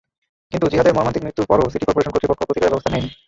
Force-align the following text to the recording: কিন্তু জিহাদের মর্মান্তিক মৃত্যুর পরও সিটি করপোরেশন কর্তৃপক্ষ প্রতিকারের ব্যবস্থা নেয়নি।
কিন্তু 0.51 0.65
জিহাদের 0.71 0.95
মর্মান্তিক 0.95 1.23
মৃত্যুর 1.25 1.49
পরও 1.51 1.71
সিটি 1.73 1.85
করপোরেশন 1.87 2.13
কর্তৃপক্ষ 2.13 2.41
প্রতিকারের 2.47 2.71
ব্যবস্থা 2.71 2.91
নেয়নি। 2.91 3.09